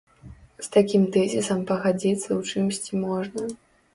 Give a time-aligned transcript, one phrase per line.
[0.61, 3.41] З такім тэзісам пагадзіцца ў чымсьці можна.